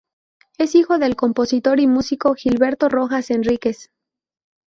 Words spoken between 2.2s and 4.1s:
Gilberto Rojas Enríquez.